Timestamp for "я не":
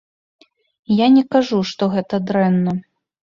0.99-1.23